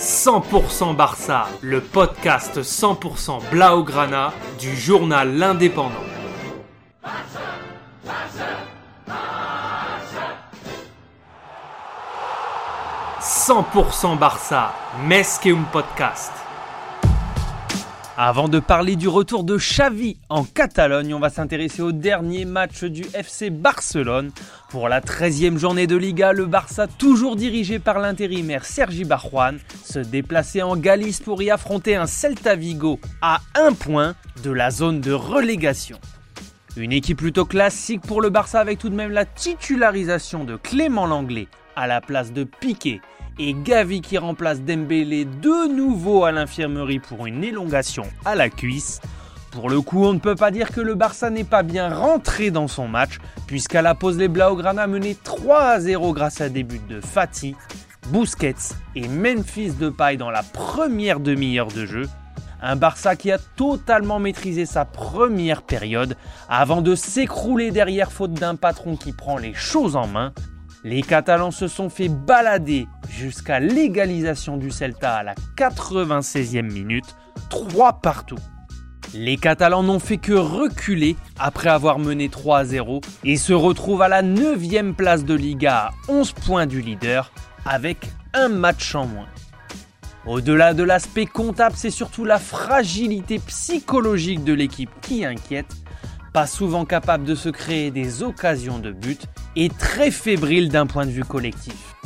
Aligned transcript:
100% 0.00 0.96
Barça, 0.96 1.46
le 1.60 1.82
podcast 1.82 2.62
100% 2.62 3.50
Blaugrana 3.50 4.32
du 4.58 4.74
journal 4.74 5.36
L'Indépendant. 5.36 5.90
100% 13.20 14.16
Barça, 14.16 14.72
Mesqueum 15.04 15.66
Podcast. 15.70 16.32
Avant 18.22 18.50
de 18.50 18.60
parler 18.60 18.96
du 18.96 19.08
retour 19.08 19.44
de 19.44 19.56
Xavi 19.56 20.18
en 20.28 20.44
Catalogne, 20.44 21.14
on 21.14 21.20
va 21.20 21.30
s'intéresser 21.30 21.80
au 21.80 21.90
dernier 21.90 22.44
match 22.44 22.84
du 22.84 23.06
FC 23.14 23.48
Barcelone. 23.48 24.30
Pour 24.68 24.90
la 24.90 25.00
13e 25.00 25.56
journée 25.56 25.86
de 25.86 25.96
Liga, 25.96 26.34
le 26.34 26.44
Barça, 26.44 26.86
toujours 26.86 27.34
dirigé 27.34 27.78
par 27.78 27.98
l'intérimaire 27.98 28.66
Sergi 28.66 29.06
Barjuan, 29.06 29.56
se 29.82 30.00
déplaçait 30.00 30.60
en 30.60 30.76
Galice 30.76 31.20
pour 31.20 31.40
y 31.40 31.50
affronter 31.50 31.96
un 31.96 32.04
Celta 32.04 32.56
Vigo 32.56 33.00
à 33.22 33.40
un 33.54 33.72
point 33.72 34.14
de 34.44 34.50
la 34.50 34.70
zone 34.70 35.00
de 35.00 35.12
relégation. 35.12 35.98
Une 36.80 36.92
équipe 36.92 37.18
plutôt 37.18 37.44
classique 37.44 38.00
pour 38.00 38.22
le 38.22 38.30
Barça 38.30 38.58
avec 38.58 38.78
tout 38.78 38.88
de 38.88 38.94
même 38.94 39.10
la 39.10 39.26
titularisation 39.26 40.44
de 40.44 40.56
Clément 40.56 41.06
Langlais 41.06 41.46
à 41.76 41.86
la 41.86 42.00
place 42.00 42.32
de 42.32 42.44
Piqué 42.44 43.02
et 43.38 43.52
Gavi 43.52 44.00
qui 44.00 44.16
remplace 44.16 44.62
Dembélé 44.62 45.26
de 45.26 45.70
nouveau 45.70 46.24
à 46.24 46.32
l'infirmerie 46.32 46.98
pour 46.98 47.26
une 47.26 47.44
élongation 47.44 48.04
à 48.24 48.34
la 48.34 48.48
cuisse. 48.48 49.02
Pour 49.50 49.68
le 49.68 49.82
coup, 49.82 50.06
on 50.06 50.14
ne 50.14 50.18
peut 50.20 50.36
pas 50.36 50.50
dire 50.50 50.72
que 50.72 50.80
le 50.80 50.94
Barça 50.94 51.28
n'est 51.28 51.44
pas 51.44 51.62
bien 51.62 51.94
rentré 51.94 52.50
dans 52.50 52.66
son 52.66 52.88
match, 52.88 53.18
puisqu'à 53.46 53.82
la 53.82 53.94
pause, 53.94 54.16
les 54.16 54.28
Blaugrana 54.28 54.86
menaient 54.86 55.18
3 55.22 55.80
0 55.80 56.14
grâce 56.14 56.40
à 56.40 56.48
des 56.48 56.62
buts 56.62 56.80
de 56.88 57.02
Fatih, 57.02 57.56
Busquets 58.08 58.74
et 58.96 59.06
Memphis 59.06 59.72
Depay 59.72 60.16
dans 60.16 60.30
la 60.30 60.42
première 60.42 61.20
demi-heure 61.20 61.68
de 61.68 61.84
jeu. 61.84 62.08
Un 62.62 62.76
Barça 62.76 63.16
qui 63.16 63.32
a 63.32 63.38
totalement 63.38 64.18
maîtrisé 64.18 64.66
sa 64.66 64.84
première 64.84 65.62
période 65.62 66.16
avant 66.48 66.82
de 66.82 66.94
s'écrouler 66.94 67.70
derrière 67.70 68.12
faute 68.12 68.34
d'un 68.34 68.56
patron 68.56 68.96
qui 68.96 69.12
prend 69.12 69.38
les 69.38 69.54
choses 69.54 69.96
en 69.96 70.06
main 70.06 70.32
les 70.82 71.02
Catalans 71.02 71.50
se 71.50 71.68
sont 71.68 71.90
fait 71.90 72.08
balader 72.08 72.88
jusqu'à 73.10 73.60
l'égalisation 73.60 74.56
du 74.56 74.70
Celta 74.70 75.16
à 75.16 75.22
la 75.22 75.34
96e 75.56 76.62
minute, 76.62 77.16
3 77.50 78.00
partout. 78.00 78.38
Les 79.12 79.36
Catalans 79.36 79.82
n'ont 79.82 79.98
fait 79.98 80.18
que 80.18 80.32
reculer 80.32 81.16
après 81.38 81.68
avoir 81.68 81.98
mené 81.98 82.28
3 82.28 82.64
0 82.64 83.00
et 83.24 83.36
se 83.36 83.52
retrouvent 83.52 84.02
à 84.02 84.08
la 84.08 84.22
9e 84.22 84.94
place 84.94 85.24
de 85.24 85.34
Liga 85.34 85.88
à 85.88 85.90
11 86.08 86.32
points 86.32 86.66
du 86.66 86.80
leader 86.80 87.30
avec 87.66 88.10
un 88.32 88.48
match 88.48 88.94
en 88.94 89.06
moins. 89.06 89.26
Au-delà 90.26 90.74
de 90.74 90.82
l'aspect 90.82 91.26
comptable, 91.26 91.76
c'est 91.76 91.90
surtout 91.90 92.24
la 92.24 92.38
fragilité 92.38 93.38
psychologique 93.38 94.44
de 94.44 94.52
l'équipe 94.52 94.90
qui 95.00 95.24
inquiète 95.24 95.74
pas 96.32 96.46
souvent 96.46 96.84
capable 96.84 97.24
de 97.24 97.34
se 97.34 97.48
créer 97.48 97.90
des 97.90 98.22
occasions 98.22 98.78
de 98.78 98.92
but 98.92 99.26
et 99.56 99.68
très 99.68 100.10
fébrile 100.10 100.68
d'un 100.68 100.86
point 100.86 101.06
de 101.06 101.10
vue 101.10 101.24
collectif. 101.24 101.96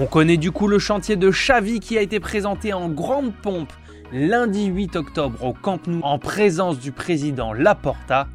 On 0.00 0.06
connaît 0.06 0.36
du 0.36 0.52
coup 0.52 0.68
le 0.68 0.78
chantier 0.78 1.16
de 1.16 1.30
Xavi 1.30 1.80
qui 1.80 1.98
a 1.98 2.02
été 2.02 2.20
présenté 2.20 2.72
en 2.72 2.88
grande 2.88 3.34
pompe 3.34 3.72
lundi 4.12 4.66
8 4.66 4.96
octobre 4.96 5.42
au 5.44 5.52
Camp 5.52 5.86
Nou 5.86 6.00
en 6.02 6.18
présence 6.18 6.78
du 6.78 6.92
président 6.92 7.52
Laporta. 7.52 8.28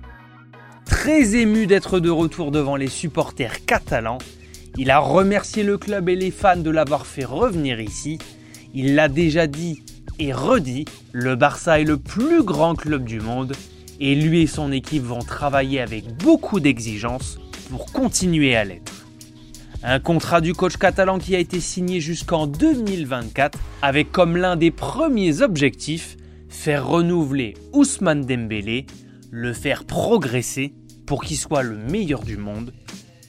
Très 0.86 1.36
ému 1.36 1.68
d'être 1.68 2.00
de 2.00 2.10
retour 2.10 2.52
devant 2.52 2.76
les 2.76 2.88
supporters 2.88 3.66
catalans, 3.66 4.18
il 4.78 4.92
a 4.92 5.00
remercié 5.00 5.64
le 5.64 5.78
club 5.78 6.10
et 6.10 6.16
les 6.16 6.32
fans 6.32 6.58
de 6.58 6.70
l'avoir 6.70 7.06
fait 7.06 7.26
revenir 7.26 7.80
ici. 7.80 8.20
Il 8.74 8.96
l'a 8.96 9.08
déjà 9.10 9.48
dit 9.48 9.82
et 10.20 10.34
redit, 10.34 10.86
le 11.12 11.36
Barça 11.36 11.80
est 11.80 11.84
le 11.84 11.98
plus 11.98 12.44
grand 12.44 12.76
club 12.76 13.04
du 13.04 13.20
monde 13.20 13.54
et 14.00 14.16
lui 14.16 14.42
et 14.42 14.48
son 14.48 14.72
équipe 14.72 15.04
vont 15.04 15.20
travailler 15.20 15.80
avec 15.80 16.18
beaucoup 16.18 16.60
d'exigence 16.60 17.40
pour 17.70 17.92
continuer 17.92 18.56
à 18.56 18.64
l'être. 18.64 19.06
Un 19.84 20.00
contrat 20.00 20.42
du 20.42 20.54
coach 20.54 20.78
catalan 20.78 21.20
qui 21.20 21.36
a 21.36 21.40
été 21.40 21.60
signé 21.60 22.02
jusqu'en 22.02 22.48
2024 22.48 23.60
avec 23.82 24.12
comme 24.12 24.38
l'un 24.38 24.56
des 24.56 24.72
premiers 24.72 25.42
objectifs 25.42 26.18
faire 26.50 26.88
renouveler 26.88 27.54
Ousmane 27.74 28.26
Dembélé, 28.26 28.86
le 29.32 29.54
faire 29.54 29.86
progresser 29.86 30.74
pour 31.06 31.24
qu'il 31.24 31.38
soit 31.38 31.64
le 31.64 31.78
meilleur 31.78 32.24
du 32.24 32.38
monde 32.38 32.74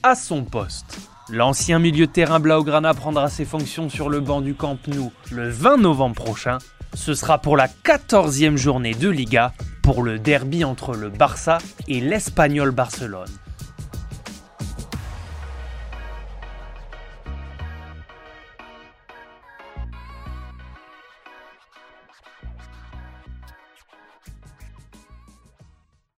à 0.02 0.14
son 0.14 0.44
poste. 0.44 0.98
L'ancien 1.30 1.78
milieu 1.78 2.06
de 2.06 2.12
terrain 2.12 2.40
Blaugrana 2.40 2.94
prendra 2.94 3.28
ses 3.28 3.44
fonctions 3.44 3.90
sur 3.90 4.08
le 4.08 4.20
banc 4.20 4.40
du 4.40 4.54
Camp 4.54 4.78
Nou 4.86 5.12
le 5.30 5.50
20 5.50 5.76
novembre 5.76 6.14
prochain. 6.14 6.56
Ce 6.94 7.12
sera 7.12 7.36
pour 7.36 7.58
la 7.58 7.68
14e 7.68 8.56
journée 8.56 8.94
de 8.94 9.10
Liga 9.10 9.52
pour 9.82 10.02
le 10.02 10.18
derby 10.18 10.64
entre 10.64 10.94
le 10.94 11.10
Barça 11.10 11.58
et 11.86 12.00
l'Espagnol 12.00 12.70
Barcelone. 12.70 13.28